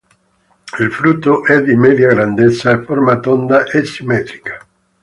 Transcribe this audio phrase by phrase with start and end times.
[0.79, 4.67] Il frutto è di media grandezza, a forma tonda e simmetrica.